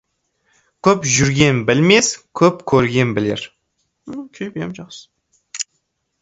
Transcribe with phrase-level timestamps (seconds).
[0.85, 2.09] Көп жүрген білмес,
[2.41, 3.45] көп көрген білер.